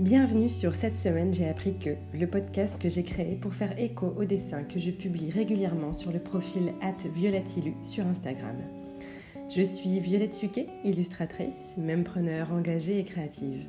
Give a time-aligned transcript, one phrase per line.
[0.00, 4.14] Bienvenue sur cette semaine, j'ai appris que, le podcast que j'ai créé pour faire écho
[4.18, 6.72] aux dessins que je publie régulièrement sur le profil
[7.14, 8.56] @violetilu sur Instagram.
[9.54, 13.66] Je suis Violette Suquet, illustratrice, même preneur engagée et créative.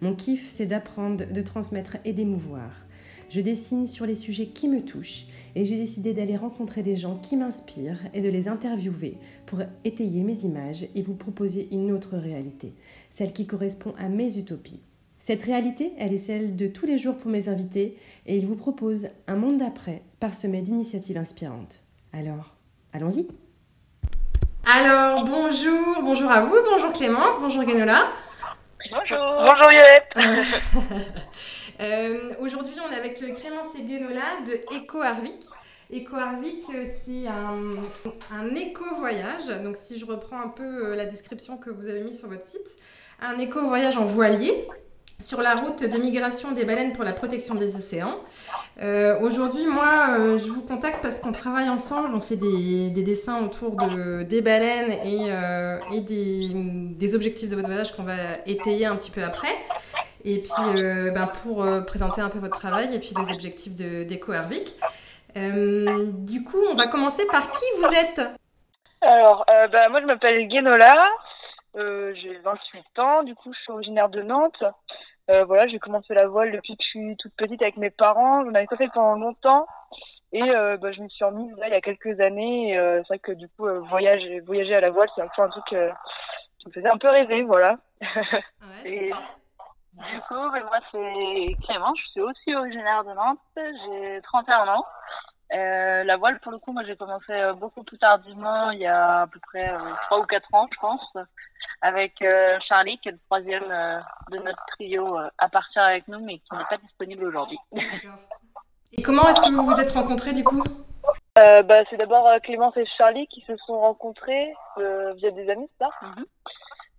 [0.00, 2.86] Mon kiff, c'est d'apprendre, de transmettre et d'émouvoir.
[3.28, 5.26] Je dessine sur les sujets qui me touchent
[5.56, 10.22] et j'ai décidé d'aller rencontrer des gens qui m'inspirent et de les interviewer pour étayer
[10.22, 12.72] mes images et vous proposer une autre réalité,
[13.10, 14.78] celle qui correspond à mes utopies.
[15.22, 18.56] Cette réalité, elle est celle de tous les jours pour mes invités et ils vous
[18.56, 21.78] proposent un monde d'après parsemé d'initiatives inspirantes.
[22.12, 22.56] Alors,
[22.92, 23.28] allons-y
[24.68, 28.08] Alors, bonjour, bonjour à vous, bonjour Clémence, bonjour Guénola.
[28.90, 29.48] Bonjour.
[29.48, 30.12] Bonjour Yolette.
[31.80, 35.42] Euh, aujourd'hui, on est avec Clémence et Guénola de Eco Arvik.
[35.92, 36.64] Eco Arvik,
[37.04, 37.72] c'est un,
[38.30, 39.48] un éco-voyage.
[39.64, 42.44] Donc, si je reprends un peu euh, la description que vous avez mise sur votre
[42.44, 42.76] site,
[43.20, 44.68] un éco-voyage en voilier
[45.22, 48.16] sur la route de migration des baleines pour la protection des océans.
[48.80, 53.42] Euh, aujourd'hui, moi, euh, je vous contacte parce qu'on travaille ensemble, on fait des, dessins
[53.42, 58.14] autour de, des baleines et, euh, des, objectifs de votre voyage qu'on va
[58.46, 59.54] étayer un petit peu après.
[60.24, 64.74] Et puis, ben, pour présenter un peu votre travail et puis les objectifs d'Eco Harvic.
[65.34, 68.20] du coup, on va commencer par qui vous êtes?
[69.00, 71.08] Alors, ben, moi, je m'appelle Guénola.
[71.74, 74.62] j'ai 28 ans, du coup je suis originaire de Nantes.
[75.30, 78.44] Euh, voilà, j'ai commencé la voile depuis que je suis toute petite avec mes parents.
[78.44, 79.66] J'en avais pas fait pendant longtemps.
[80.32, 82.78] Et euh, bah, je me suis remise là il y a quelques années.
[82.78, 85.48] Euh, c'est vrai que du coup, voyager, voyager à la voile, c'est un peu un
[85.48, 87.76] truc qui me faisait un peu rêver, voilà.
[88.84, 89.12] et,
[89.92, 94.84] du coup, ben, moi c'est Clément, je suis aussi originaire de Nantes, j'ai 31 ans.
[95.54, 99.22] Euh, la voile, pour le coup, moi j'ai commencé beaucoup plus tardivement, il y a
[99.22, 101.12] à peu près euh, 3 ou 4 ans, je pense
[101.82, 103.98] avec euh, Charlie, qui est le troisième euh,
[104.30, 107.58] de notre trio euh, à partir avec nous, mais qui n'est pas disponible aujourd'hui.
[108.92, 110.62] Et comment est-ce que vous vous êtes rencontrés du coup?
[111.34, 115.88] Bah, C'est d'abord Clémence et Charlie qui se sont rencontrés via des amis, ça?
[116.02, 116.24] Mhm.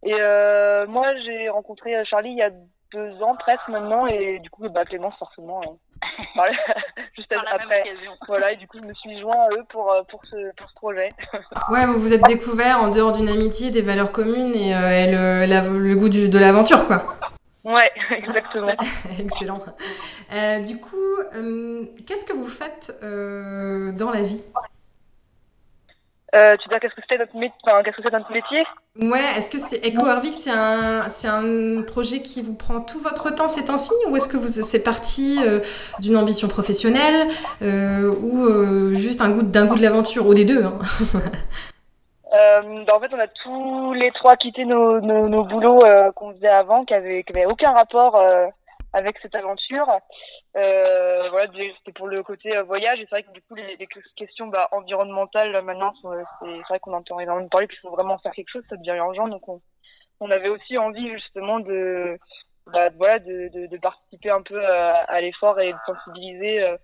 [0.03, 2.49] Et moi, j'ai rencontré Charlie il y a
[2.91, 5.61] deux ans presque maintenant, et du coup, bah, Clémence, forcément,
[7.15, 7.83] juste après.
[8.27, 10.69] Voilà, et du coup, je me suis joint à eux pour, euh, pour, ce, pour
[10.69, 11.13] ce projet.
[11.69, 15.95] ouais, vous vous êtes découvert en dehors d'une amitié, des valeurs communes et, euh, le,
[15.95, 17.03] goût de l'aventure, quoi.
[17.63, 18.75] Ouais, exactement.
[19.19, 19.63] Excellent.
[20.33, 20.97] Euh, du coup,
[22.05, 24.43] qu'est-ce que vous faites dans la vie?
[26.35, 28.63] Euh, tu dis qu'est-ce que c'est notre, métier?
[28.99, 32.99] Ouais, est-ce que c'est Eco Harvic, c'est un, c'est un projet qui vous prend tout
[32.99, 35.59] votre temps ces temps-ci ou est-ce que vous, c'est parti euh,
[35.99, 37.27] d'une ambition professionnelle
[37.61, 40.79] euh, ou juste un goût, d'un goût de l'aventure ou des deux hein?
[42.31, 45.83] Bah, En fait, on a tous les trois quitté nos, nos, boulots
[46.15, 48.19] qu'on faisait avant, qui n'avaient qui aucun rapport
[48.91, 49.87] avec cette aventure.
[50.55, 52.99] Euh, voilà, c'était pour le côté euh, voyage.
[52.99, 56.93] Et c'est vrai que du coup, les, les questions bah, environnementales, maintenant, c'est vrai qu'on
[56.93, 59.27] entend énormément parler qu'il faut vraiment faire quelque chose, ça devient urgent.
[59.27, 59.61] Donc, on,
[60.19, 62.19] on avait aussi envie justement de,
[62.67, 66.63] bah, voilà, de, de, de, participer un peu à, à l'effort et de sensibiliser.
[66.63, 66.77] Euh,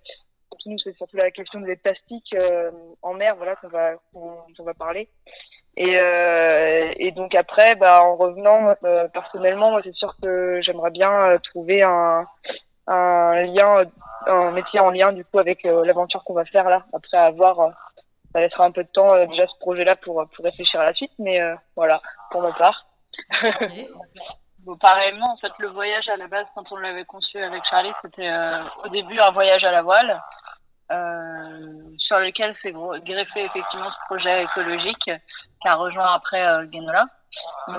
[0.50, 2.72] surtout nous, c'est surtout la question des plastiques euh,
[3.04, 5.10] en mer, voilà, qu'on va, qu'on va parler.
[5.78, 10.92] Et, euh, et donc après, bah, en revenant, euh, personnellement, moi, c'est sûr que j'aimerais
[10.92, 12.26] bien trouver un,
[12.90, 13.84] un lien,
[14.28, 16.86] un métier en lien du coup avec euh, l'aventure qu'on va faire là.
[16.94, 17.70] Après avoir, euh,
[18.34, 20.94] ça laissera un peu de temps euh, déjà ce projet-là pour, pour réfléchir à la
[20.94, 21.40] suite, mais
[21.76, 22.02] voilà,
[22.32, 22.86] pour ma part.
[24.60, 27.94] bon, pareillement, en fait, le voyage à la base, quand on l'avait conçu avec Charlie,
[28.02, 28.32] c'était
[28.84, 30.22] au début un voyage à la voile.
[30.90, 32.74] sur lequel s'est
[33.04, 35.12] greffé effectivement ce projet écologique
[35.62, 37.06] qui a rejoint après euh, Genola.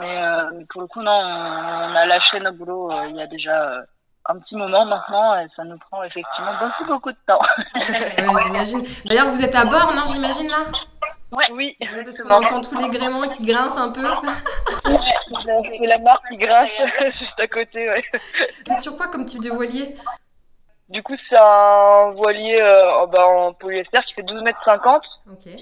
[0.00, 0.22] Mais
[0.70, 3.82] pour le coup, non, on, a lâché nos boulots il y a déjà
[4.26, 7.40] un petit moment maintenant et ça nous prend effectivement beaucoup beaucoup de temps.
[7.74, 8.82] ouais, j'imagine.
[9.06, 10.66] D'ailleurs, vous êtes à bord, non, j'imagine là?
[11.32, 11.46] Ouais.
[11.52, 11.76] Oui.
[12.04, 14.02] parce qu'on entend tous les gréements qui grincent un peu.
[14.02, 16.68] ouais, c'est la marque qui grince
[17.18, 18.04] juste à côté, ouais.
[18.66, 19.96] C'est sur quoi comme type de voilier?
[20.88, 25.02] Du coup, c'est un voilier euh, bah, en polyester qui fait 12 mètres 50.
[25.30, 25.52] Ok.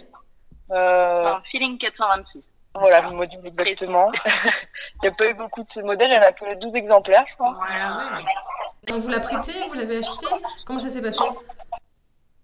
[0.70, 1.26] Euh...
[1.26, 2.42] Un feeling 426.
[2.78, 4.10] Voilà, le module exactement.
[4.24, 6.74] il n'y a pas eu beaucoup de ce modèle, il y en a que 12
[6.74, 7.58] exemplaires, je crois.
[8.90, 10.26] On vous l'a prêté, vous l'avez acheté
[10.64, 11.20] Comment ça s'est passé?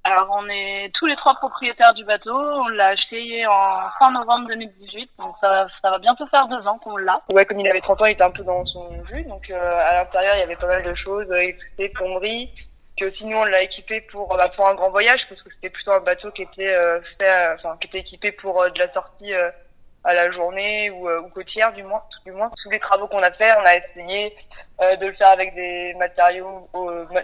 [0.06, 2.36] Alors, on est tous les trois propriétaires du bateau.
[2.36, 6.78] On l'a acheté en fin novembre 2018, donc ça, ça va bientôt faire deux ans
[6.78, 7.22] qu'on l'a.
[7.32, 9.80] Ouais, comme il avait 30 ans, il était un peu dans son jus, donc euh,
[9.80, 12.50] à l'intérieur, il y avait pas mal de choses, euh, électricité, plomberie.
[12.98, 15.70] Puis aussi, nous, on l'a équipé pour, bah, pour un grand voyage, parce que c'était
[15.70, 19.32] plutôt un bateau qui était euh, fait, enfin, qui était équipé pour de la sortie
[20.04, 22.02] à la journée ou, ou côtière du moins.
[22.24, 24.34] Du moins, tous les travaux qu'on a fait, on a essayé
[24.80, 26.68] de le faire avec des matériaux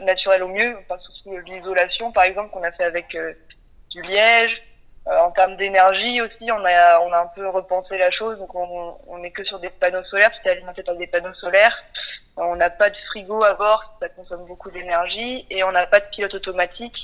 [0.02, 3.16] naturels au mieux, enfin surtout l'isolation par exemple qu'on a fait avec
[3.90, 4.62] du liège.
[5.06, 8.96] en termes d'énergie aussi, on a on a un peu repensé la chose, donc on
[9.08, 11.76] on n'est que sur des panneaux solaires, c'était alimenté par des panneaux solaires.
[12.36, 16.00] On n'a pas de frigo à bord, ça consomme beaucoup d'énergie, et on n'a pas
[16.00, 16.96] de pilote automatique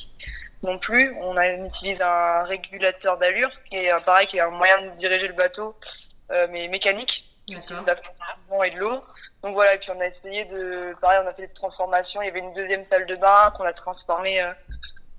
[0.67, 1.15] non plus.
[1.21, 5.29] On, a, utilise un régulateur d'allure, qui est pareil, qui est un moyen de diriger
[5.29, 5.75] le bateau,
[6.31, 7.83] euh, mais mécanique, qui utilise
[8.65, 9.03] et de l'eau.
[9.43, 12.21] Donc voilà, et puis on a essayé de, pareil, on a fait des transformations.
[12.21, 14.53] Il y avait une deuxième salle de bain qu'on a transformée euh,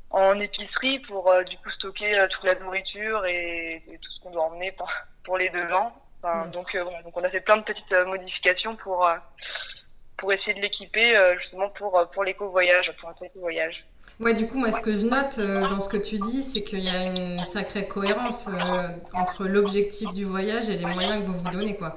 [0.10, 4.44] en épicerie pour euh, du coup stocker toute la nourriture et, tout ce qu'on doit
[4.44, 4.92] emmener pour,
[5.24, 5.94] pour les deux ans.
[6.22, 9.10] Enfin, donc, voilà, donc on a fait plein de petites modifications pour
[10.18, 13.86] pour essayer de l'équiper justement pour pour l'éco-voyage, pour un éco-voyage.
[14.20, 16.64] Ouais, du coup, moi, ce que je note euh, dans ce que tu dis, c'est
[16.64, 21.28] qu'il y a une sacrée cohérence euh, entre l'objectif du voyage et les moyens que
[21.28, 21.96] vous vous donnez, quoi.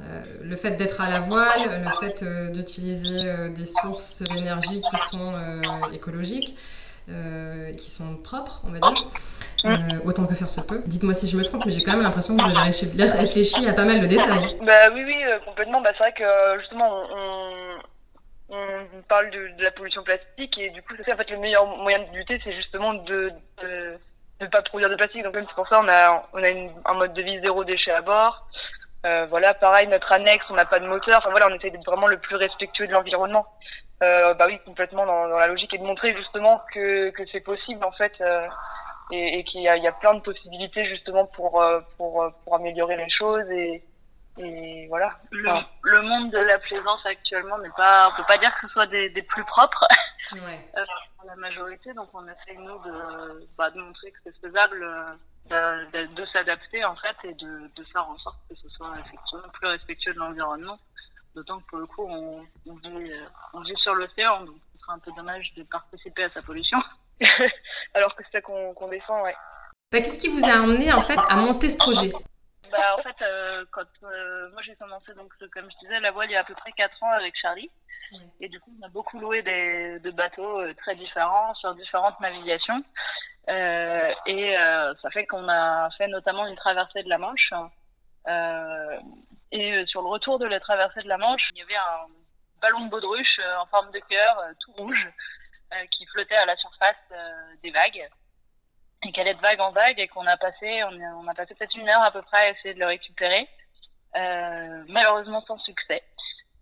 [0.00, 5.34] Euh, le fait d'être à la voile, le fait d'utiliser des sources d'énergie qui sont
[5.92, 6.56] écologiques,
[7.76, 10.00] qui sont propres, on va dire.
[10.06, 10.80] autant que faire se peut.
[10.86, 13.74] Dites-moi si je me trompe, mais j'ai quand même l'impression que vous avez réfléchi à
[13.74, 14.56] pas mal de détails.
[14.64, 15.82] Bah oui, oui, complètement.
[15.82, 17.78] Bah, c'est vrai que justement, on,
[18.50, 21.66] on parle de, de, la pollution plastique et du coup, c'est en fait le meilleur
[21.66, 23.32] moyen de lutter, c'est justement de,
[24.40, 25.22] ne pas produire de plastique.
[25.22, 27.90] Donc c'est pour ça on a on a une, un mode de vie zéro déchet
[27.90, 28.46] à bord.
[29.06, 31.18] Euh, voilà, pareil, notre annexe, on n'a pas de moteur.
[31.18, 33.46] Enfin voilà, on essaie d'être vraiment le plus respectueux de l'environnement.
[34.02, 37.40] Euh, bah oui, complètement dans, dans, la logique et de montrer justement que, que c'est
[37.40, 38.46] possible en fait euh,
[39.10, 42.24] et, et qu'il y a, il y a plein de possibilités justement pour euh, pour
[42.44, 43.82] pour améliorer les choses et
[44.38, 45.18] et voilà.
[45.30, 45.50] Le,
[45.82, 48.86] le, monde de la plaisance actuellement n'est pas, on peut pas dire que ce soit
[48.86, 49.86] des, des plus propres.
[50.32, 50.70] Ouais.
[50.76, 50.84] euh,
[51.16, 55.84] pour la majorité, donc on essaie nous de, bah, de montrer que c'est faisable euh,
[55.92, 59.48] de, de, de s'adapter en fait et de, faire en sorte que ce soit effectivement
[59.52, 60.78] plus respectueux de l'environnement.
[61.34, 64.80] D'autant que pour le coup, on, on, vit, euh, on vit sur l'océan, donc ce
[64.80, 66.78] serait un peu dommage de participer à sa pollution.
[67.94, 69.34] Alors que c'est ça qu'on qu défend, ouais.
[69.90, 72.12] Bah, Qu'est-ce qui vous a amené en fait à monter ce projet?
[72.70, 76.30] Bah, en fait, euh, quand euh, moi j'ai commencé, donc comme je disais, la voile
[76.30, 77.70] il y a à peu près 4 ans avec Charlie.
[78.40, 82.18] Et du coup, on a beaucoup loué des, de bateaux euh, très différents sur différentes
[82.20, 82.82] navigations.
[83.50, 84.54] Euh, et
[85.02, 87.52] ça fait qu'on a fait notamment une traversée de la Manche.
[89.50, 92.06] Et sur le retour de la traversée de la Manche, il y avait un
[92.60, 95.08] ballon de baudruche en forme de cœur, tout rouge,
[95.90, 96.96] qui flottait à la surface
[97.62, 98.08] des vagues
[99.04, 101.76] et qu'elle est de vague en vague et qu'on a passé, on a, passé peut-être
[101.76, 103.48] une heure à peu près à essayer de le récupérer,
[104.16, 106.02] euh, malheureusement sans succès.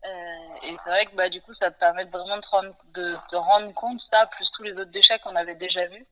[0.05, 2.77] Euh, et c'est vrai que bah, du coup, ça te permet vraiment de te, rendre,
[2.94, 6.06] de te rendre compte, ça, plus tous les autres déchets qu'on avait déjà vus.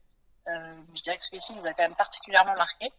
[0.49, 2.93] Euh, je dirais que celui-ci nous a quand même particulièrement marqué.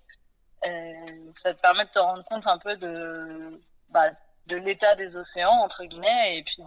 [0.66, 4.10] Euh, ça te permet de te rendre compte un peu de, bah,
[4.48, 6.64] de l'état des océans, entre guillemets, et puis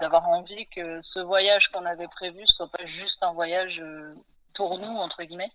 [0.00, 4.14] d'avoir envie que ce voyage qu'on avait prévu soit pas juste un voyage euh,
[4.54, 5.52] pour nous, entre guillemets,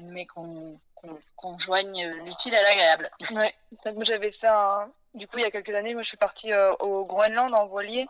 [0.00, 3.10] mais qu'on qu joigne l'utile à l'agréable.
[3.30, 3.54] Ouais,
[3.92, 4.90] moi j'avais fait un...
[5.14, 7.66] Du coup, il y a quelques années, moi je suis partie euh, au Groenland en
[7.66, 8.06] voilier.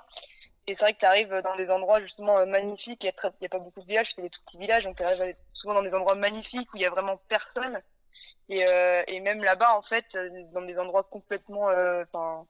[0.67, 3.03] Et c'est vrai que tu arrives dans des endroits justement euh, magnifiques.
[3.03, 4.85] Il n'y a, pas beaucoup de villages, c'est des tout petits villages.
[4.85, 7.81] Donc tu arrives souvent dans des endroits magnifiques où il y a vraiment personne.
[8.49, 10.05] Et, euh, et même là-bas, en fait,
[10.53, 11.67] dans des endroits complètement
[12.03, 12.47] enfin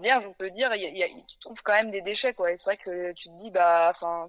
[0.00, 2.34] vierges, on peut dire, y y a, tu trouves quand même des déchets.
[2.34, 2.50] quoi.
[2.50, 4.28] Et c'est vrai que tu te dis, bah, enfin,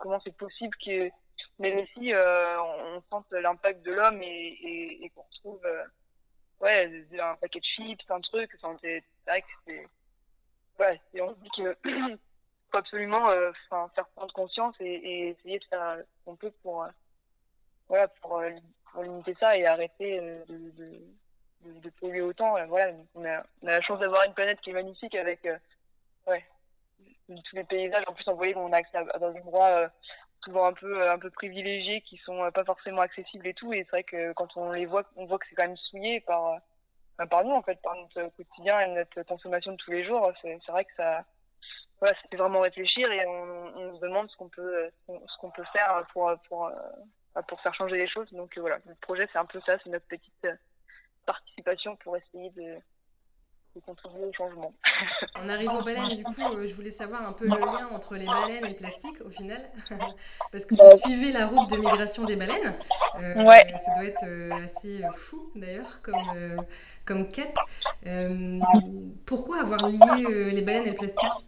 [0.00, 1.08] comment c'est possible que
[1.58, 5.84] même si euh, on, on sente l'impact de l'homme et, qu'on retrouve euh,
[6.60, 9.88] ouais un paquet de chips un truc enfin c'est vrai que c'est
[10.78, 11.76] ouais et on se dit que
[12.70, 16.88] faut absolument euh, faire prendre conscience et, essayer de faire ce qu'on peut pour euh,
[17.88, 18.50] voilà pour, euh,
[19.02, 22.54] limiter ça et arrêter euh, de, polluer autant.
[22.66, 25.46] Voilà on a, la chance d'avoir une planète qui est magnifique avec
[26.26, 26.44] ouais
[27.28, 28.04] tous les paysages.
[28.06, 29.90] En plus on qu'on a accès à, à des endroits
[30.44, 33.72] souvent un peu euh, un peu privilégiés qui sont euh, pas forcément accessibles et tout.
[33.72, 36.20] Et c'est vrai que quand on les voit on voit que c'est quand même souillé
[36.20, 36.60] par
[37.20, 40.32] euh, par nous en fait par notre quotidien et notre consommation de tous les jours.
[40.42, 41.24] C'est c'est vrai que ça
[42.00, 45.64] voilà c'était vraiment réfléchir et on, on se demande ce qu'on peut ce qu'on peut
[45.72, 46.70] faire pour pour
[47.48, 48.32] pour faire changer les choses.
[48.32, 48.78] Donc voilà.
[48.86, 49.78] Le projet c'est un peu ça.
[49.82, 50.46] C'est notre petite
[51.26, 52.78] participation pour essayer de
[53.84, 54.72] contribuer au changement.
[55.42, 58.16] On arrive aux baleines, du coup, euh, je voulais savoir un peu le lien entre
[58.16, 59.70] les baleines et le plastique au final,
[60.52, 62.74] parce que vous suivez la route de migration des baleines.
[63.20, 63.74] Euh, ouais.
[63.78, 66.56] Ça doit être euh, assez fou d'ailleurs comme, euh,
[67.04, 67.56] comme quête.
[68.06, 68.58] Euh,
[69.26, 71.46] pourquoi avoir lié les baleines et le plastique?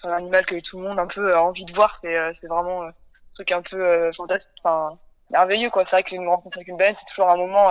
[0.00, 2.84] C'est un animal que tout le monde un peu a envie de voir, c'est vraiment
[2.84, 2.92] un
[3.34, 4.98] truc un peu fantastique, enfin
[5.30, 5.84] merveilleux quoi.
[5.84, 7.68] C'est vrai qu'une rencontre avec une baleine, c'est toujours un moment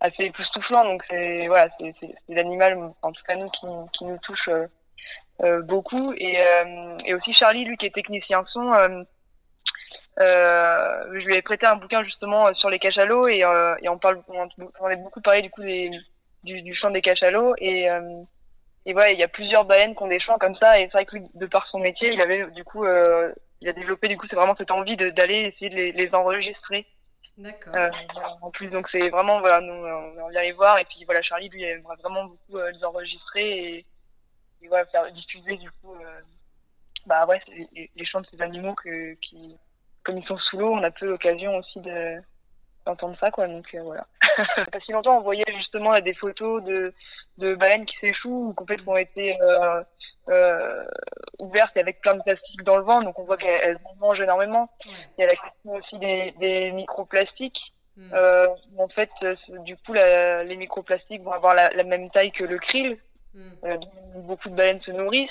[0.00, 0.84] assez époustouflant.
[0.84, 1.94] Donc c'est voilà, c'est
[2.28, 3.66] l'animal, en tout cas nous, qui,
[3.98, 4.48] qui nous touche
[5.64, 6.12] beaucoup.
[6.14, 6.38] Et,
[7.04, 8.72] et aussi Charlie, lui, qui est technicien son.
[10.18, 13.98] Euh, je lui ai prêté un bouquin justement sur les cachalots et, euh, et on
[13.98, 15.90] parle, on, a beaucoup parlé du coup des,
[16.42, 17.86] du, du chant des cachalots et
[18.86, 20.78] et voilà, il y a plusieurs baleines qui ont des chants comme ça.
[20.78, 23.68] Et c'est vrai que lui, de par son métier, il avait du coup, euh, il
[23.68, 26.86] a développé du coup, c'est vraiment cette envie d'aller essayer de les, les enregistrer.
[27.36, 27.74] D'accord.
[27.74, 27.90] Euh,
[28.40, 31.50] en plus, donc c'est vraiment voilà, nous on vient les voir et puis voilà, Charlie
[31.50, 33.86] lui il aimerait vraiment beaucoup euh, les enregistrer et,
[34.62, 36.20] et, voilà faire diffuser du coup, euh,
[37.04, 37.40] bah ouais,
[37.74, 39.54] les, chants de ces animaux que qui,
[40.02, 42.22] comme ils sont sous l'eau, on a peu l'occasion aussi de
[42.86, 44.06] d'entendre ça quoi donc euh, voilà
[44.72, 46.94] pas si longtemps on voyait justement des photos de
[47.36, 49.82] de baleines qui s'échouent ou complètement été euh,
[50.28, 50.84] euh,
[51.38, 54.68] ouvertes avec plein de plastique dans le vent donc on voit qu'elles en mangent énormément
[54.86, 58.12] il y a la question aussi des, des microplastiques Mm.
[58.12, 62.30] euh, en fait euh, du coup la, les microplastiques vont avoir la, la même taille
[62.30, 62.98] que le krill
[63.32, 63.40] Mm.
[63.64, 65.30] euh, dont beaucoup de baleines se nourrissent.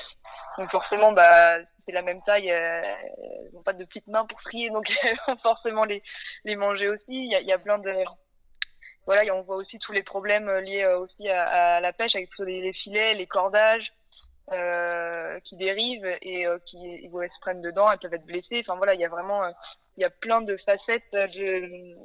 [0.59, 2.81] Donc forcément, bah, c'est la même taille, euh,
[3.17, 6.03] elles n'ont pas de petites mains pour trier, donc elles vont forcément les,
[6.43, 7.03] les manger aussi.
[7.09, 7.91] Il y a, il y a plein de...
[9.07, 12.29] Voilà, et on voit aussi tous les problèmes liés aussi à, à la pêche, avec
[12.31, 13.91] tous les, les filets, les cordages
[14.51, 18.61] euh, qui dérivent et euh, qui ils vont se prennent dedans, elles peuvent être blessées.
[18.61, 19.43] Enfin voilà, il y a vraiment...
[19.43, 19.51] euh,
[19.97, 21.95] il y a plein de facettes de,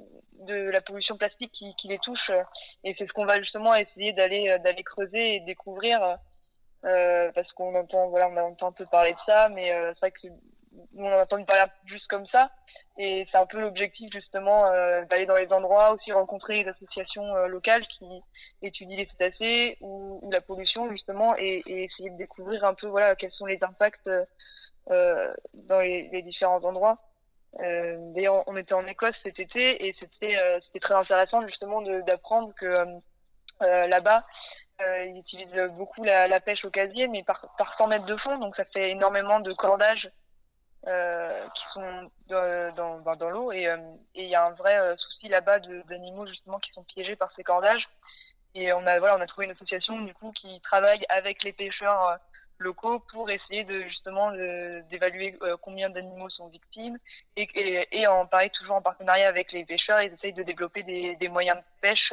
[0.46, 2.42] de la pollution plastique qui, qui les touche euh,
[2.84, 6.18] et c'est ce qu'on va justement essayer d'aller euh, d'aller creuser et découvrir
[6.84, 10.00] euh, parce qu'on entend voilà on entend un peu parler de ça mais euh, c'est
[10.00, 12.50] vrai que nous on a entendu parler juste comme ça
[13.02, 17.34] et c'est un peu l'objectif justement euh, d'aller dans les endroits aussi rencontrer les associations
[17.34, 18.04] euh, locales qui
[18.60, 23.32] étudient les cétacés ou, la pollution justement et, essayer de découvrir un peu voilà quels
[23.32, 24.10] sont les impacts
[24.90, 26.98] euh, dans les, différents endroits.
[27.58, 30.36] D'ailleurs, on était en Écosse cet été et c'était
[30.80, 32.84] très intéressant justement d'apprendre que
[33.60, 34.24] là-bas,
[34.80, 38.54] ils utilisent beaucoup la, pêche au casier, mais par, par 100 mètres de fond, donc
[38.56, 40.10] ça fait énormément de cordages
[40.86, 43.52] euh, qui sont dans, dans, dans- dans l'eau.
[43.52, 43.76] Et euh,
[44.14, 45.58] et il y a un vrai euh, souci là-bas
[45.88, 47.88] d'animaux justement qui sont piégés par ces cordages.
[48.54, 51.52] Et on a voilà, on a trouvé une association du coup qui travaille avec les
[51.52, 52.16] pêcheurs euh,
[52.58, 54.32] locaux pour essayer de justement
[54.90, 56.98] d'évaluer euh, combien d'animaux sont victimes.
[57.36, 60.82] Et, et, et en pareil toujours en partenariat avec les pêcheurs ils essayent de développer
[60.82, 62.12] des, des moyens de pêche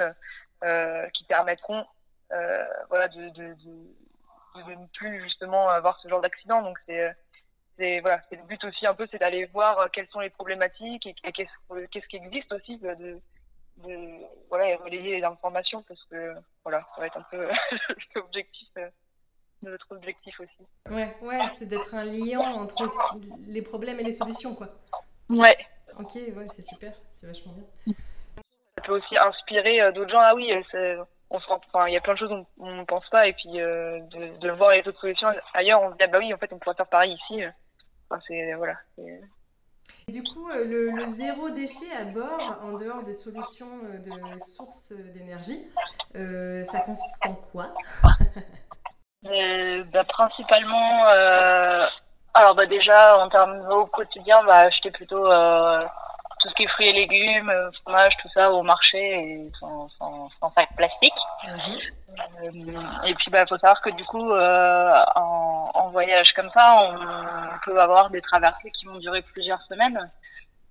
[0.63, 1.85] euh, qui permettront
[2.33, 6.61] euh, voilà de, de, de, de ne plus justement avoir ce genre d'accident.
[6.61, 7.15] Donc c'est
[7.77, 10.29] c'est voilà c'est le but aussi un peu c'est d'aller voir euh, quelles sont les
[10.29, 13.19] problématiques et, et qu'est-ce qu'est-ce qui existe aussi de, de
[13.85, 13.95] de
[14.49, 17.47] voilà et relayer les informations parce que voilà ça va être un peu
[18.15, 18.89] l'objectif euh,
[19.63, 22.85] notre objectif aussi Ouais, ouais, c'est d'être un liant entre
[23.47, 24.67] les problèmes et les solutions, quoi.
[25.29, 25.57] ouais
[25.99, 27.93] Ok, ouais, c'est super, c'est vachement bien.
[28.75, 30.19] ça peut aussi inspirer euh, d'autres gens.
[30.21, 32.71] Ah oui, euh, on se rend, enfin, il y a plein de choses dont on
[32.75, 35.97] ne pense pas, et puis euh, de, de voir les autres solutions ailleurs, on se
[35.97, 37.41] dit ah bah oui, en fait, on pourrait faire pareil ici.
[38.09, 38.75] Enfin, c'est voilà.
[38.95, 39.21] c'est-
[40.09, 43.97] Et Du coup, euh, le, le zéro déchet à bord, en dehors des solutions euh,
[43.99, 45.69] de sources d'énergie,
[46.15, 47.71] euh, ça consiste en quoi
[49.25, 51.85] Euh, bah, principalement, euh,
[52.33, 55.25] alors bah, déjà en termes au quotidien, bah, acheter plutôt
[56.47, 59.89] tout ce qui est fruits et légumes, euh, fromage, tout ça au marché et sans,
[59.97, 61.13] sans, sans sac plastique.
[61.43, 61.79] Mhm.
[62.43, 66.79] Euh, et puis, bah, faut savoir que du coup, euh, en, en voyage comme ça,
[66.81, 70.09] on, peut avoir des traversées qui vont durer plusieurs semaines.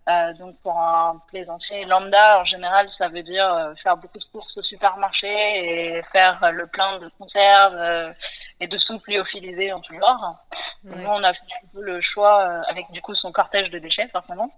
[0.08, 4.56] Euh, donc, pour un plaisancier lambda, en général, ça veut dire faire beaucoup de courses
[4.56, 8.14] au supermarché et faire le plein de conserves
[8.60, 10.36] et de soupes lyophilisées en tout genre.
[10.84, 10.96] Ouais.
[10.96, 13.78] Nous, on a fait un peu le choix, euh, avec du coup son cortège de
[13.78, 14.50] déchets, forcément.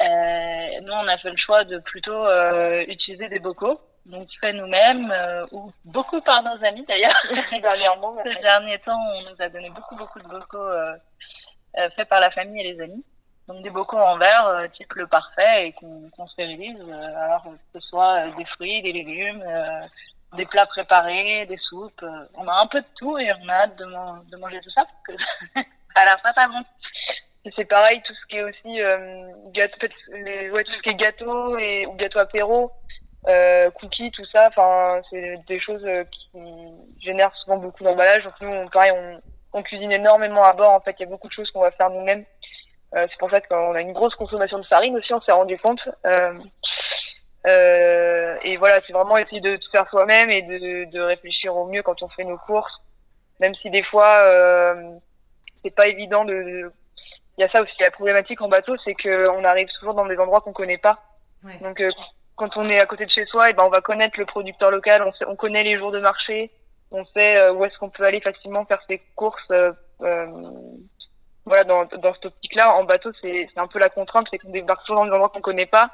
[0.00, 4.52] Euh, nous, on a fait le choix de plutôt euh, utiliser des bocaux, donc fait
[4.52, 7.20] nous-mêmes, euh, ou beaucoup par nos amis d'ailleurs.
[7.62, 10.94] Dernièrement, Ces derniers temps, on nous a donné beaucoup, beaucoup de bocaux euh,
[11.78, 13.04] euh, faits par la famille et les amis.
[13.48, 16.78] Donc des bocaux en verre, euh, type le parfait, et qu'on qu'on stérilise.
[16.80, 19.80] euh, alors que ce soit des fruits, des légumes, euh,
[20.36, 22.02] des plats préparés, des soupes.
[22.02, 24.60] euh, on a un peu de tout et on a hâte de, man- de manger
[24.60, 25.60] tout ça parce que
[25.94, 26.62] à la fin, ça bon.
[27.56, 30.94] C'est pareil, tout ce qui est aussi euh, gâteau, les, ouais, tout ce qui est
[30.94, 32.72] gâteau et ou gâteau apéro,
[33.28, 34.48] euh, cookies, tout ça.
[34.48, 36.40] Enfin, c'est des choses euh, qui
[37.00, 38.24] génèrent souvent beaucoup d'emballage.
[38.24, 38.92] Donc nous, pareil,
[39.52, 40.72] on, cuisine énormément à bord.
[40.72, 42.24] En fait, il y a beaucoup de choses qu'on va faire nous-mêmes.
[42.94, 45.12] Euh, c'est pour ça qu'on a une grosse consommation de farine aussi.
[45.12, 45.80] On s'est rendu compte.
[46.06, 46.38] Euh,
[47.46, 51.66] euh, et voilà, c'est vraiment essayer de tout faire soi-même et de, de réfléchir au
[51.66, 52.72] mieux quand on fait nos courses.
[53.40, 54.96] Même si des fois, euh,
[55.62, 56.72] c'est pas évident de, de
[57.38, 60.06] il y a ça aussi la problématique en bateau c'est que on arrive toujours dans
[60.06, 60.98] des endroits qu'on connaît pas
[61.44, 61.56] Ouais.
[61.62, 61.92] donc euh,
[62.38, 64.70] quand on est à côté de chez soi, et ben on va connaître le producteur
[64.70, 66.50] local, on, sait, on connaît les jours de marché,
[66.92, 69.50] on sait euh, où est-ce qu'on peut aller facilement faire ses courses.
[69.50, 70.26] Euh, euh,
[71.44, 74.86] voilà, dans, dans cette optique-là, en bateau, c'est un peu la contrainte, c'est qu'on débarque
[74.86, 75.90] souvent dans des endroits qu'on connaît pas,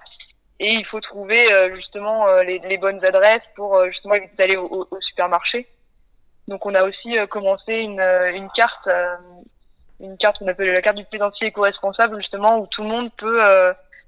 [0.61, 5.01] et il faut trouver justement les, les, bonnes adresses pour justement éviter d'aller au, au,
[5.01, 5.69] supermarché.
[6.49, 8.89] Donc on a aussi commencé une, une carte,
[10.01, 13.41] une carte qu'on appelle la carte du plaisancier éco-responsable justement, où tout le monde peut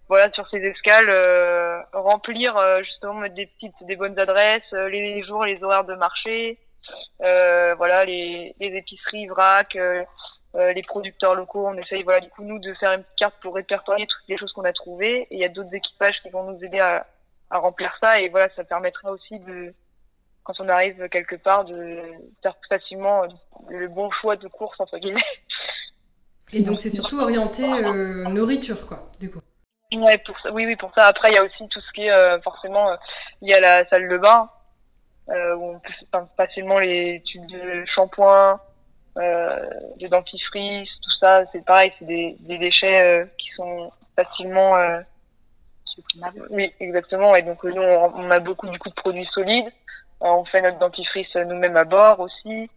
[0.09, 4.89] voilà sur ces escales euh, remplir euh, justement mettre des petites des bonnes adresses euh,
[4.89, 6.59] les jours les horaires de marché
[7.19, 9.77] voilà les, les épiceries vrac
[10.55, 11.67] les producteurs locaux.
[11.67, 14.53] On essaye voilà du coup nous de faire une carte pour répertorier toutes les choses
[14.53, 15.23] qu'on a trouvées.
[15.31, 17.07] Et il y a d'autres équipages qui vont nous aider à,
[17.51, 18.21] à remplir ça.
[18.21, 19.75] Et voilà ça permettra aussi de
[20.45, 22.01] quand on arrive quelque part de
[22.43, 23.25] faire plus facilement
[23.69, 25.21] le bon choix de course entre guillemets
[26.53, 27.65] et donc c'est surtout orienté
[28.29, 29.41] nourriture quoi du coup
[29.93, 31.07] Ouais, pour ça, oui, oui, pour ça.
[31.07, 32.97] Après, il y a aussi tout ce qui est euh, forcément euh,
[33.41, 34.51] lié à la salle de bain,
[35.29, 38.61] euh, où on peut enfin, facilement les tubes de shampoing,
[39.17, 41.45] euh, de dentifrice, tout ça.
[41.53, 45.01] C'est pareil, c'est des, déchets euh, qui sont facilement euh,
[46.51, 47.37] Oui, exactement.
[47.37, 49.71] Et donc nous, on, on, a beaucoup du coup de produits solides.
[50.21, 52.69] on fait notre dentifrice nous-mêmes à bord aussi.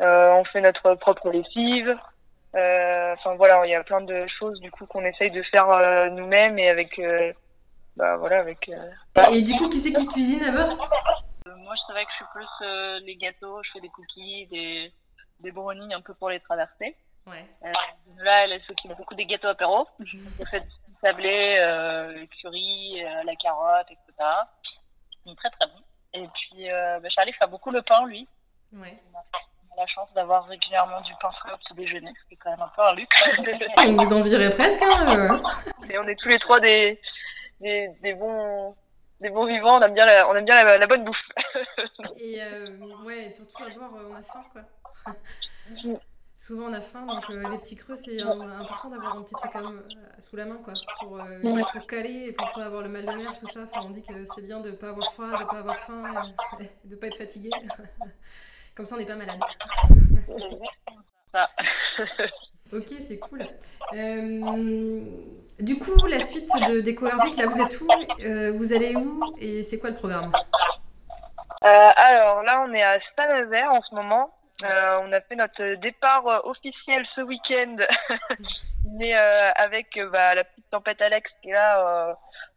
[0.00, 1.96] on fait notre propre lessive.
[2.56, 5.68] Euh, enfin voilà, il y a plein de choses du coup qu'on essaye de faire
[5.68, 7.32] euh, nous-mêmes et avec, euh,
[7.96, 8.70] bah voilà, avec.
[9.32, 10.76] Et du coup, qui c'est qui cuisine à bord
[11.46, 14.92] Moi, je savais que je suis plus les gâteaux, je fais des cookies, des,
[15.40, 16.96] des brownies un peu pour les traverser.
[17.26, 17.44] Ouais.
[18.18, 19.86] là, elle s'occupe beaucoup des gâteaux apéro.
[20.00, 20.70] Elle fait du
[21.04, 24.30] sablé, euh, curry, la carotte, etc.
[25.26, 25.82] Donc, très très bon.
[26.14, 28.26] Et puis, bah, Charlie fait beaucoup le pain, lui.
[28.72, 28.96] Ouais
[29.76, 32.62] la chance d'avoir régulièrement du pain frais au petit déjeuner, ce qui est quand même
[32.62, 33.22] un peu un luxe.
[33.76, 34.82] on vous envierait presque.
[34.82, 35.40] Hein,
[35.90, 36.98] Et on est tous les trois des,
[37.60, 38.74] des, des, bons
[39.20, 41.28] des bons vivants, on aime bien la, on aime bien la, bonne bouffe.
[42.18, 44.62] Et euh, ouais, surtout à bord, euh, on a faim quoi.
[46.38, 49.52] Souvent on a faim, donc euh, les petits creux, c'est important d'avoir un petit truc
[50.18, 51.18] sous la main quoi, pour,
[51.72, 53.62] pour caler et pour pas avoir le mal de mer, tout ça.
[53.62, 56.04] Enfin, on dit que c'est bien de pas avoir froid, de pas avoir faim,
[56.84, 57.50] de pas être fatigué.
[58.76, 59.40] Comme ça, on n'est pas malade.
[62.72, 63.46] ok, c'est cool.
[63.94, 65.00] Euh,
[65.58, 67.88] du coup, la suite de Déco là, vous êtes où?
[68.20, 69.34] Euh, Vous allez où?
[69.40, 70.30] Et c'est quoi le programme?
[71.64, 74.34] Euh, Alors là, on est à Saint-Nazaire en ce moment.
[74.62, 77.76] on a fait notre départ officiel ce week-end,
[78.98, 82.14] mais avec bah, la petite tempête Alex qui est là,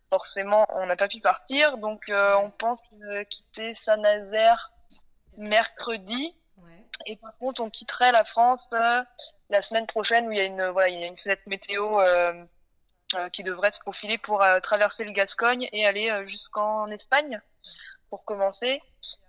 [0.09, 1.77] forcément, on n'a pas pu partir.
[1.77, 2.79] Donc, on pense
[3.29, 4.69] quitter Saint-Nazaire
[5.39, 6.35] mercredi.
[7.05, 9.01] Et par contre, on quitterait la France euh,
[9.49, 11.99] la semaine prochaine où il y a une, voilà, il y a une fenêtre météo
[11.99, 12.43] euh,
[13.15, 17.41] euh, qui devrait se profiler pour traverser le Gascogne et aller jusqu'en Espagne
[18.09, 18.81] pour commencer.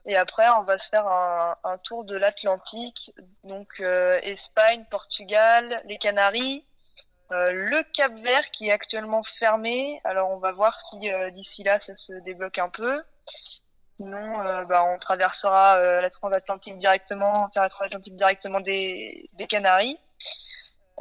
[0.06, 3.12] Et après, on va se faire un, un tour de l'Atlantique,
[3.44, 6.64] donc Espagne, Portugal, les Canaries,
[7.30, 10.00] le Cap Vert qui est actuellement fermé.
[10.04, 13.02] Alors, on va voir si d'ici là ça se débloque un peu.
[14.00, 19.46] Sinon, euh, bah, on traversera euh, la transatlantique directement, on la transatlantique directement des, des
[19.46, 19.98] Canaries.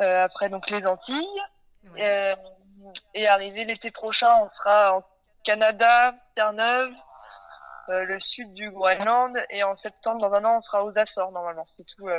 [0.01, 1.41] Euh, après, donc les Antilles.
[3.13, 5.03] et arrivé l'été prochain, on sera en
[5.45, 6.91] Canada, Terre-Neuve,
[7.87, 9.37] le sud du Groenland.
[9.49, 11.67] Et en septembre, dans un an, on sera aux Açores normalement.
[11.77, 12.09] C'est tout.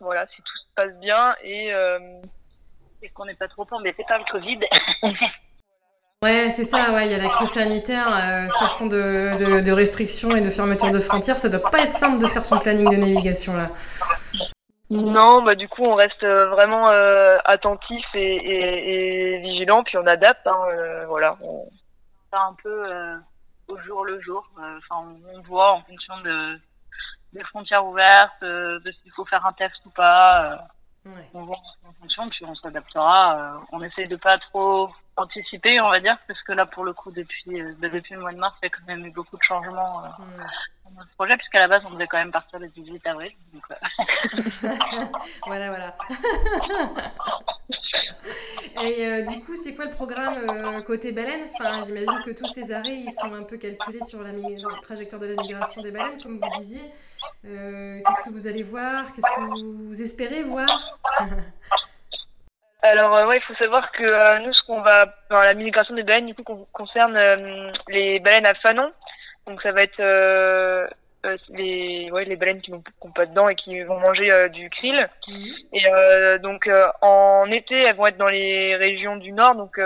[0.00, 1.72] voilà, si tout se passe bien et,
[3.00, 4.60] et qu'on n'est pas trop embêté par le Covid.
[6.22, 9.60] Ouais, c'est ça, ouais, il y a la crise sanitaire, euh, sur fond de, de,
[9.60, 12.60] de, restrictions et de fermeture de frontières, ça doit pas être simple de faire son
[12.60, 13.70] planning de navigation là.
[14.92, 19.96] Non, bah du coup on reste euh, vraiment euh, attentif et, et, et, vigilant, puis
[19.96, 21.38] on adapte, hein, euh, voilà.
[21.40, 21.66] On...
[22.30, 23.16] un peu euh,
[23.68, 26.60] au jour le jour, enfin on, voit en fonction de
[27.32, 30.58] des frontières ouvertes, de s'il faut faire un test ou pas.
[31.06, 31.30] Ouais.
[31.32, 31.56] On voit
[31.88, 33.62] en fonction, puis on s'adaptera.
[33.72, 37.10] on essaye de pas trop anticiper, on va dire, parce que là, pour le coup,
[37.10, 39.36] depuis, euh, bah, depuis le mois de mars, il y a quand même eu beaucoup
[39.36, 40.44] de changements euh, mm.
[40.84, 43.32] dans notre projet, puisqu'à la base, on devait quand même partir le 18 avril.
[43.52, 43.74] Donc, euh...
[45.46, 45.96] voilà, voilà.
[48.82, 51.48] Et euh, du coup, c'est quoi le programme euh, côté baleine?
[51.52, 55.20] Enfin, j'imagine que tous ces arrêts, ils sont un peu calculés sur la, la trajectoire
[55.20, 56.82] de la migration des baleines, comme vous disiez.
[57.42, 59.12] Qu'est-ce que vous allez voir?
[59.12, 60.98] Qu'est-ce que vous espérez voir?
[62.92, 65.94] alors euh, ouais, il faut savoir que euh, nous, ce qu'on va, enfin, la migration
[65.94, 68.92] des baleines, du coup, concerne euh, les baleines à fanon.
[69.46, 69.98] Donc ça va être
[71.48, 72.82] les, ouais, les baleines qui n'ont
[73.14, 75.08] pas dedans et qui vont manger du krill.
[75.26, 75.54] Mhm.
[75.72, 79.78] Et donc en été, elles vont être dans les régions du nord, donc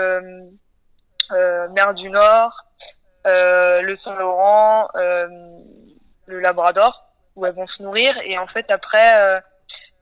[1.33, 2.65] mer du Nord,
[3.25, 8.15] le Saint-Laurent, le Labrador, où elles vont se nourrir.
[8.25, 9.41] Et en fait, après,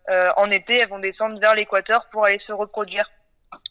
[0.08, 3.10] en été, elles vont descendre vers l'équateur pour aller se reproduire.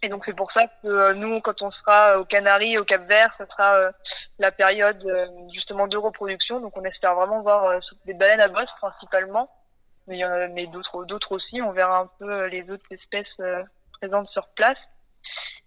[0.03, 3.33] Et donc c'est pour ça que nous, quand on sera aux Canaries, au Cap Vert,
[3.39, 3.91] ce sera
[4.39, 5.05] la période
[5.53, 6.61] justement de reproduction.
[6.61, 9.51] Donc on espère vraiment voir des baleines à bosse principalement,
[10.07, 11.63] mais, mais d'autres d'autres aussi.
[11.63, 13.41] On verra un peu les autres espèces
[13.93, 14.79] présentes sur place.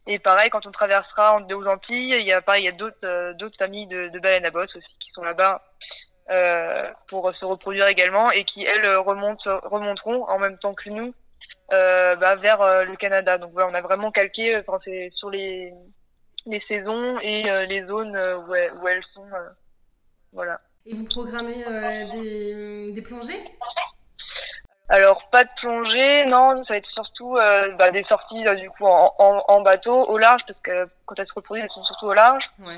[0.07, 2.95] Et pareil, quand on traversera aux Antilles, il y a pareil, il y a d'autres
[3.03, 5.66] euh, d'autres familles de, de, baleines à bosse aussi qui sont là-bas euh,
[7.07, 11.13] pour se reproduire également et qui elles remontent remonteront en même temps que nous
[11.73, 13.37] euh, bah, vers euh, le Canada.
[13.37, 15.73] Donc voilà, on a vraiment calqué, enfin, c'est sur les
[16.45, 19.25] les saisons et euh, les zones où elles, où elles sont,
[20.31, 20.61] voilà.
[20.85, 21.65] Et vous programmez
[22.13, 23.43] des, des plongées?
[24.89, 28.69] Alors pas de plongée, non, ça va être surtout euh, bah, des sorties euh, du
[28.69, 31.83] coup en, en, en, bateau au large parce que quand elles se reproduisent elles sont
[31.83, 32.43] surtout au large.
[32.59, 32.77] Ouais.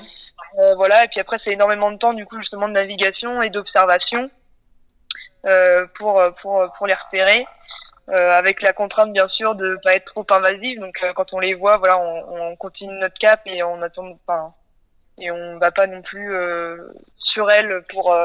[0.58, 3.50] Euh, voilà et puis après c'est énormément de temps du coup justement de navigation et
[3.50, 4.30] d'observation
[5.46, 7.46] euh, pour pour pour les repérer.
[8.08, 10.80] Euh, avec la contrainte bien sûr de pas être trop invasive.
[10.80, 14.52] Donc quand on les voit voilà on, on, continue notre cap et on attend enfin
[15.18, 16.34] et on va pas non plus
[17.18, 18.16] sur elles pour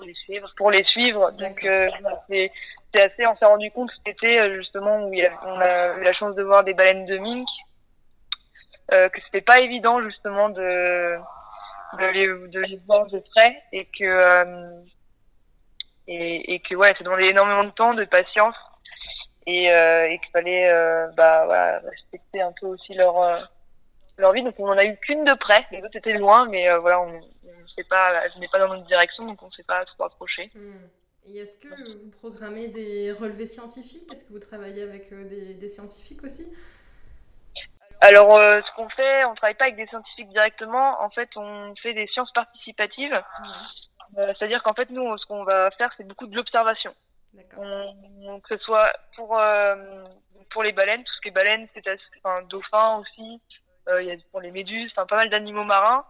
[0.00, 1.30] les suivre pour les suivre.
[1.32, 1.66] Donc
[2.94, 6.12] c'est assez, on s'est rendu compte cet été euh, justement où on a eu la
[6.12, 7.48] chance de voir des baleines de mink,
[8.92, 11.16] euh, que c'était pas évident justement de
[11.98, 14.80] de les, voir de près et que euh,
[16.06, 18.56] et, et, que ouais, ça demandait énormément de temps, de patience
[19.46, 23.38] et, euh, qu'il fallait euh, bah respecter un peu aussi leur euh,
[24.18, 24.42] leur vie.
[24.42, 27.20] Donc on en a eu qu'une de près, les autres étaient loin, mais voilà, on,
[27.88, 30.50] pas, je n'ai pas dans notre direction, donc on ne s'est pas trop approché.
[30.54, 30.86] Hmm.
[31.26, 34.10] Et est-ce que vous programmez des relevés scientifiques?
[34.12, 36.52] Est-ce que vous travaillez avec des scientifiques aussi?
[38.04, 41.02] Alors, euh, ce qu'on fait, on travaille pas avec des scientifiques directement.
[41.02, 43.22] En fait, on fait des sciences participatives.
[44.18, 46.94] Euh, C'est-à-dire qu'en fait, nous, ce qu'on va faire, c'est beaucoup de l'observation.
[47.36, 50.04] Que ce soit pour euh,
[50.50, 51.82] pour les baleines, tout ce qui est baleines, c'est
[52.22, 53.40] enfin, dauphins aussi.
[53.88, 56.04] Euh, il y a pour les méduses, enfin pas mal d'animaux marins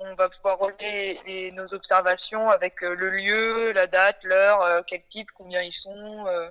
[0.00, 5.02] on va pouvoir relever nos observations avec euh, le lieu, la date, l'heure, euh, quel
[5.10, 6.48] type, combien ils sont, euh,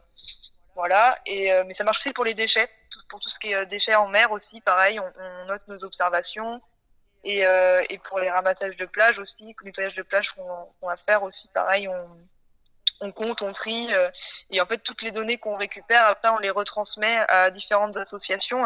[0.75, 1.17] voilà.
[1.25, 2.69] Et mais ça marche aussi pour les déchets,
[3.09, 6.61] pour tout ce qui est déchets en mer aussi, pareil, on, note nos observations.
[7.25, 11.21] Et, et pour les ramassages de plage aussi, le nettoyage de plage qu'on va faire
[11.21, 12.07] aussi, pareil, on,
[13.01, 13.89] on compte, on trie,
[14.51, 18.63] et en fait toutes les données qu'on récupère, après on les retransmet à différentes associations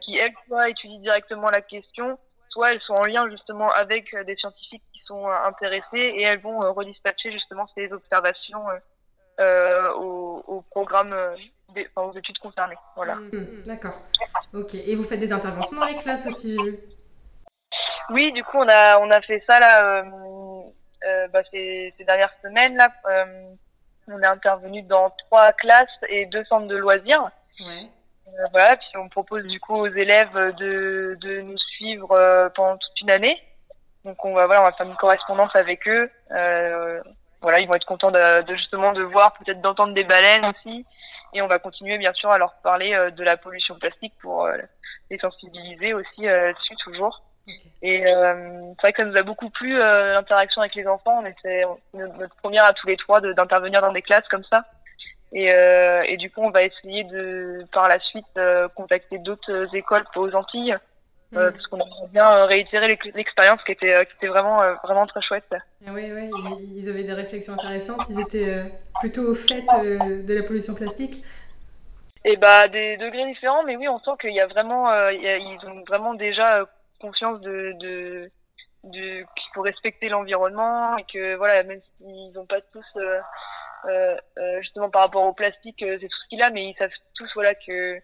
[0.00, 2.18] qui elles soit étudient directement la question,
[2.50, 6.22] soit elles sont en lien justement avec euh, des scientifiques qui sont euh, intéressés et
[6.22, 8.64] elles vont euh, redispatcher justement ces observations
[9.40, 11.14] euh, au, au, programme,
[11.78, 12.76] des, enfin, aux études concernées.
[12.96, 13.16] Voilà.
[13.16, 14.00] Mmh, D'accord.
[14.54, 14.74] Ok.
[14.74, 16.78] Et vous faites des interventions dans les classes aussi, j'ai vu
[18.10, 22.34] Oui, du coup, on a, on a fait ça là, euh, bah, ces, ces, dernières
[22.42, 22.76] semaines.
[22.76, 22.92] Là,
[24.08, 27.30] on est intervenu dans trois classes et deux centres de loisirs.
[27.60, 27.88] Ouais.
[28.28, 32.76] Euh, voilà, puis on propose du coup aux élèves de, de nous suivre euh, pendant
[32.76, 33.36] toute une année.
[34.04, 36.10] Donc on va voilà, on va faire une correspondance avec eux.
[36.32, 37.00] Euh,
[37.40, 40.84] voilà, ils vont être contents de, de justement de voir, peut-être d'entendre des baleines aussi.
[41.34, 44.46] Et on va continuer bien sûr à leur parler euh, de la pollution plastique pour
[44.46, 44.56] euh,
[45.10, 47.22] les sensibiliser aussi dessus toujours.
[47.46, 47.70] Okay.
[47.80, 51.22] Et c'est vrai que ça nous a beaucoup plu l'interaction avec les enfants.
[51.22, 51.64] On était
[51.94, 54.66] notre première à tous les trois d'intervenir dans des classes comme ça.
[55.32, 59.74] Et, euh, et, du coup, on va essayer de, par la suite, euh, contacter d'autres
[59.74, 60.76] écoles aux Antilles,
[61.36, 61.52] euh, mmh.
[61.52, 65.44] parce qu'on aimerait bien réitérer l'expérience qui était, qui était vraiment, vraiment très chouette.
[65.86, 66.10] Ah oui,
[66.76, 68.00] ils avaient des réflexions intéressantes.
[68.08, 68.54] Ils étaient
[69.00, 71.22] plutôt au fait de la pollution plastique.
[72.24, 75.28] Et bah des degrés différents, mais oui, on sent qu'il y a vraiment, il y
[75.28, 76.66] a, ils ont vraiment déjà
[77.00, 78.30] conscience de, de,
[78.84, 82.84] de qu'il faut respecter l'environnement et que voilà, même s'ils n'ont pas tous
[83.86, 86.74] euh, euh, justement par rapport au plastique, euh, c'est tout ce qu'il a, mais ils
[86.76, 88.00] savent tous voilà que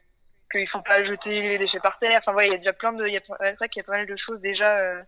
[0.55, 2.19] qu'il faut pas jeter les déchets par terre.
[2.21, 3.85] Enfin voilà, il y a déjà plein de, il y a, c'est vrai qu'il y
[3.85, 5.05] a pas mal de choses déjà.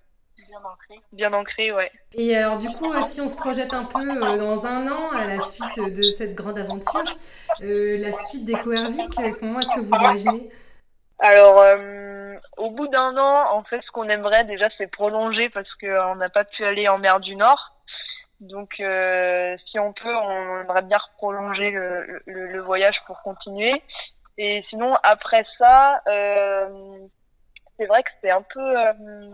[0.48, 1.00] Bien ancrées.
[1.12, 1.90] Bien ancrées, ouais.
[2.12, 4.04] Et alors du coup, si on se projette un peu
[4.38, 7.16] dans un an à la suite de cette grande aventure,
[7.62, 10.50] euh, la suite des Coervic, comment est-ce que vous l'imaginez?
[11.18, 15.72] Alors, euh, au bout d'un an, en fait, ce qu'on aimerait déjà, c'est prolonger parce
[15.80, 17.72] qu'on n'a pas pu aller en mer du Nord.
[18.40, 23.82] Donc, euh, si on peut, on aimerait bien prolonger le, le, le, voyage pour continuer.
[24.38, 26.98] Et sinon, après ça, euh,
[27.78, 29.30] c'est vrai que c'est un peu, euh,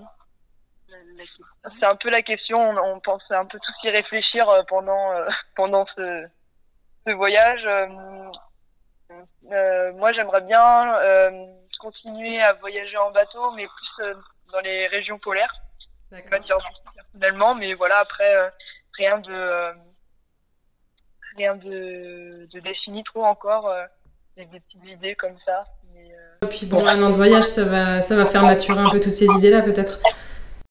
[1.81, 2.59] c'est un peu la question.
[2.59, 6.27] On, on pense un peu tous y réfléchir euh, pendant euh, pendant ce,
[7.07, 7.65] ce voyage.
[7.67, 7.88] Euh,
[9.95, 10.95] moi, j'aimerais bien
[11.81, 14.15] continuer à voyager en bateau, mais plus
[14.53, 15.53] dans les régions polaires.
[16.11, 16.62] D'accord
[17.12, 18.53] finalement, mais voilà, après,
[18.97, 19.73] rien de
[21.37, 23.71] rien de, de défini trop encore,
[24.37, 25.64] des, des petites idées comme ça.
[26.42, 29.01] Et puis bon, un an de voyage, ça va, ça va faire maturer un peu
[29.01, 30.01] toutes ces idées-là, peut-être.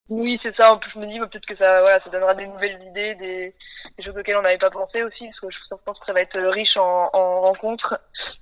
[0.10, 0.74] Oui, c'est ça.
[0.74, 3.56] En plus, je me dis peut-être que ça, voilà, ça donnera des nouvelles idées, des,
[3.98, 6.22] des choses auxquelles on n'avait pas pensé aussi, parce que je pense que ça va
[6.22, 8.00] être riche en, en rencontres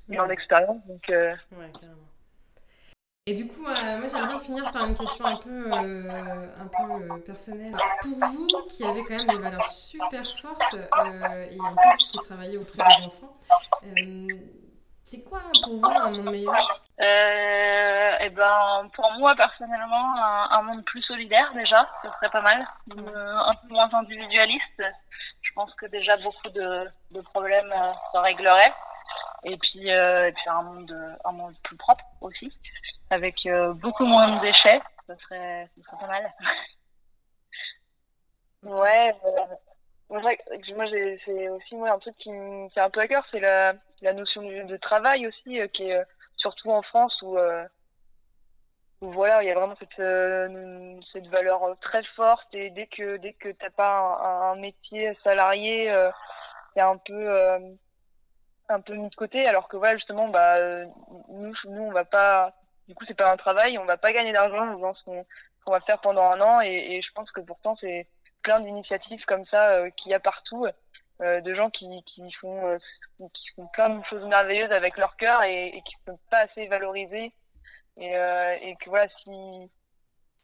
[0.09, 0.83] et en expériences.
[0.87, 1.31] Donc, euh...
[1.51, 1.95] ouais, carrément.
[3.27, 6.65] Et du coup, euh, moi j'aimerais bien finir par une question un peu, euh, un
[6.65, 7.75] peu euh, personnelle.
[8.01, 12.57] Pour vous, qui avez quand même des valeurs super fortes et en plus qui travaillez
[12.57, 13.37] auprès des enfants,
[15.09, 16.83] c'est quoi pour vous un monde meilleur?
[17.01, 22.29] Euh, et eh ben, pour moi personnellement, un, un, monde plus solidaire déjà, ce serait
[22.29, 22.67] pas mal.
[22.95, 24.83] Euh, un peu moins individualiste.
[25.41, 28.73] Je pense que déjà beaucoup de, de problèmes euh, se régleraient.
[29.45, 32.53] Et puis, euh, et puis un monde, un monde plus propre aussi,
[33.09, 34.81] avec euh, beaucoup moins de déchets.
[35.07, 36.33] Ce serait, ce serait pas mal.
[38.63, 39.15] ouais.
[40.09, 40.85] moi,
[41.25, 44.13] c'est aussi moi un truc qui me tient un peu à cœur, c'est la, la
[44.13, 46.03] notion de, travail aussi, qui est
[46.37, 47.65] surtout en France où, euh,
[49.01, 53.17] où voilà, il y a vraiment cette, euh, cette valeur très forte et dès que
[53.17, 56.11] dès que t'as pas un, métier salarié, euh,
[56.73, 57.59] c'est un peu euh,
[58.69, 59.47] un peu mis de côté.
[59.47, 60.57] Alors que voilà, justement, bah
[61.29, 62.53] nous nous on va pas,
[62.87, 65.23] du coup c'est pas un travail, on va pas gagner d'argent en faisant ce
[65.65, 68.07] qu'on va faire pendant un an et, je pense que pourtant c'est
[68.41, 70.71] plein d'initiatives comme ça euh, qu'il y a partout euh,
[71.19, 72.77] de gens qui, qui font euh,
[73.27, 76.67] qui font plein de choses merveilleuses avec leur cœur et, qui ne sont pas assez
[76.67, 77.33] valorisés
[77.97, 79.71] et, euh, et que voilà si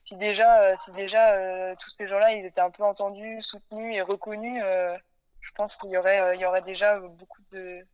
[0.07, 3.95] si déjà euh, si déjà euh, tous ces gens-là ils étaient un peu entendus soutenus
[3.95, 7.85] et reconnus je pense qu'il y aurait y aurait déjà beaucoup de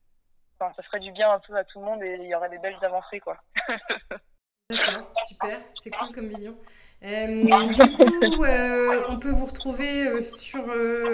[0.60, 2.50] enfin ça ferait du bien un peu à tout le monde et il y aurait
[2.50, 3.38] des belles avancées quoi.
[5.28, 6.56] Super, c'est cool comme vision.
[7.04, 10.64] Euh, du coup, euh, on peut vous retrouver euh, sur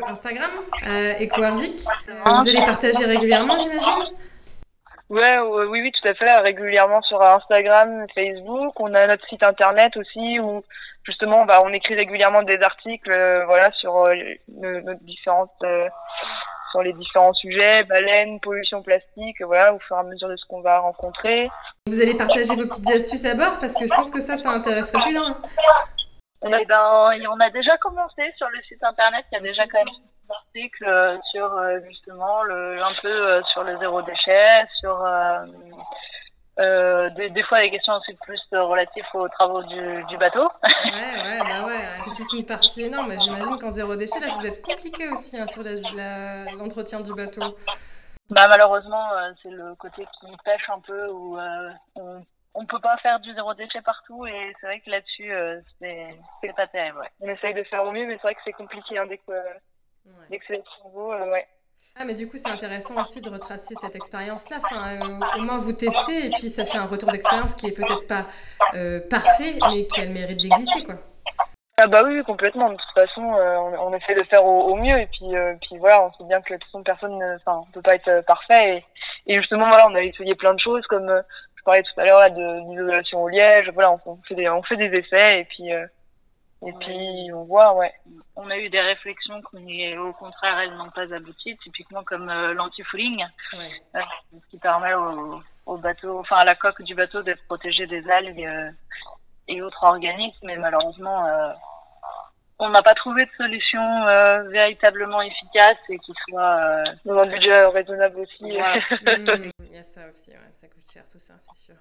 [0.08, 0.52] Instagram,
[1.22, 1.82] EcoArvic.
[2.26, 4.16] vous allez partager régulièrement, j'imagine?
[5.10, 8.78] Ouais, oui, oui, tout à fait, régulièrement sur Instagram, Facebook.
[8.82, 10.62] On a notre site internet aussi où
[11.04, 13.10] justement, bah, on écrit régulièrement des articles,
[13.46, 14.10] voilà, sur
[14.58, 15.64] nos, différentes
[16.72, 20.46] sur les différents sujets, baleines, pollution plastique, voilà, au fur et à mesure de ce
[20.46, 21.50] qu'on va rencontrer.
[21.88, 24.52] Vous allez partager vos petites astuces à bord parce que je pense que ça, ça
[24.52, 25.38] intéresserait plus d'un.
[26.42, 29.64] On a, ben, on a déjà commencé sur le site internet, il y a déjà
[29.66, 31.50] quand même des articles sur
[31.88, 35.04] justement le, un peu sur le zéro déchet, sur
[36.60, 40.50] euh, euh, des, des, fois, les questions aussi plus relatives aux travaux du, du bateau.
[40.64, 43.14] Ouais, ouais, bah ouais, c'est toute une partie énorme.
[43.20, 45.64] J'imagine qu'en zéro déchet, là, ça doit être compliqué aussi hein, sur
[46.58, 47.58] l'entretien du bateau.
[48.30, 52.22] Bah, malheureusement, euh, c'est le côté qui pêche un peu où euh, on,
[52.56, 56.54] on peut pas faire du zéro déchet partout et c'est vrai que là-dessus, euh, c'est
[56.56, 56.98] pas terrible.
[57.00, 57.08] Ouais.
[57.22, 59.32] On essaye de faire au mieux, mais c'est vrai que c'est compliqué hein, dès que,
[59.32, 60.12] ouais.
[60.30, 61.14] dès que c'est nouveau.
[61.14, 61.48] ouais.
[62.00, 64.58] Ah, mais du coup, c'est intéressant aussi de retracer cette expérience-là.
[64.58, 67.72] Enfin, euh, au moins, vous testez et puis ça fait un retour d'expérience qui est
[67.72, 68.28] peut-être pas
[68.76, 70.96] euh, parfait, mais qui a le mérite d'exister, quoi.
[71.80, 72.70] Ah bah oui, complètement.
[72.70, 75.28] De toute façon, euh, on, on, essaie de faire au, au mieux et puis,
[75.62, 78.24] puis voilà, on sait bien que de toute façon, personne, enfin, on peut pas être
[78.26, 78.84] parfait.
[79.26, 81.08] Et, et, justement, voilà, on a essayé plein de choses, comme
[81.56, 82.30] je parlais tout à l'heure
[82.70, 83.72] l'isolation au liège.
[83.74, 85.72] Voilà, on, on, fait des, on fait des essais et puis.
[86.66, 87.94] Et puis on voit, ouais.
[88.36, 92.54] On a eu des réflexions qui, au contraire, elles n'ont pas abouti, typiquement comme euh,
[92.54, 93.72] l'anti-fouling, ouais.
[93.96, 94.00] euh,
[94.32, 98.10] ce qui permet au, au, bateau, enfin à la coque du bateau d'être protégé des
[98.10, 98.72] algues euh,
[99.48, 101.54] et autres organismes, mais malheureusement, euh,
[102.58, 107.66] on n'a pas trouvé de solution euh, véritablement efficace et qui soit dans un budget
[107.68, 108.46] raisonnable aussi.
[108.46, 108.80] Ouais.
[109.18, 111.76] mmh, il y a ça aussi, ouais, ça coûte cher tout ça, c'est sûr.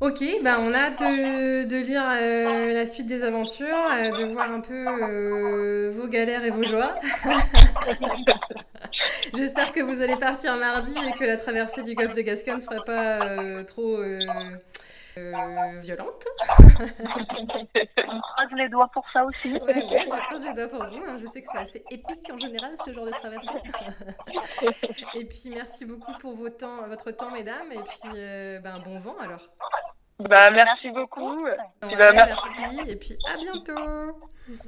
[0.00, 4.24] Ok, bah on a hâte de, de lire euh, la suite des aventures, euh, de
[4.24, 6.96] voir un peu euh, vos galères et vos joies.
[9.34, 12.60] J'espère que vous allez partir mardi et que la traversée du golfe de Gascogne ne
[12.60, 13.98] sera pas trop
[15.80, 16.24] violente.
[16.48, 19.52] on croise les doigts pour ça aussi.
[19.52, 21.04] Ouais, ouais, je croise les doigts pour vous.
[21.04, 21.18] Hein.
[21.20, 23.48] Je sais que c'est assez épique en général ce genre de traversée.
[25.14, 27.72] et puis merci beaucoup pour vos temps, votre temps, mesdames.
[27.72, 28.10] Et puis
[28.62, 29.48] ben, bon vent alors.
[30.18, 31.44] Bah, merci beaucoup.
[31.44, 32.34] Ouais, bah, merci.
[32.60, 32.90] merci.
[32.90, 34.28] Et puis à bientôt.